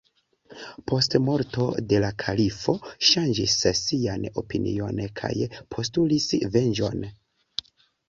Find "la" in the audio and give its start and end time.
2.05-2.09